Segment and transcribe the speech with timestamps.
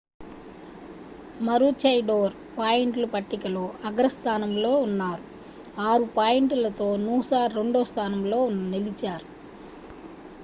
[1.39, 5.23] maroochydore పాయింట్ల పట్టికలో అగ్రస్థానంలో ఉన్నారు
[5.83, 8.39] 6 పాయింట్లతో noosa రెండో స్థానంలో
[8.71, 9.27] నిలిచారు